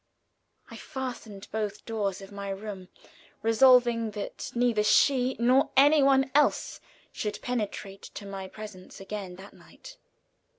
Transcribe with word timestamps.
I 0.71 0.77
fastened 0.77 1.47
both 1.51 1.85
doors 1.85 2.21
of 2.23 2.31
my 2.31 2.49
room, 2.49 2.87
resolving 3.43 4.09
that 4.17 4.51
neither 4.55 4.81
she 4.81 5.35
nor 5.37 5.69
any 5.77 6.01
one 6.01 6.31
else 6.33 6.81
should 7.11 7.39
penetrate 7.43 8.01
to 8.15 8.25
my 8.25 8.47
presence 8.47 8.99
again 8.99 9.35
that 9.35 9.53
night. 9.53 9.97